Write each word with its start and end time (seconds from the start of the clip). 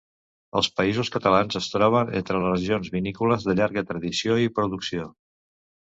Els 0.59 0.69
Països 0.79 1.11
Catalans 1.15 1.57
es 1.59 1.67
troben 1.73 2.09
entre 2.21 2.41
les 2.45 2.51
regions 2.55 2.89
vinícoles 2.97 3.45
de 3.51 3.59
llarga 3.61 3.85
tradició 3.93 4.43
i 4.47 4.53
producció. 4.57 5.07